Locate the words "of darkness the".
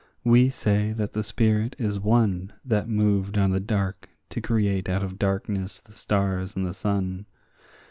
5.03-5.91